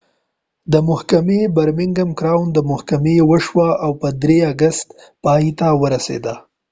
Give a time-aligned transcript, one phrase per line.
[0.89, 4.87] محکمې د برمینګم کراؤن محکمه کې وشوه او په ۳ اګست
[5.23, 6.33] پای ته ورسیده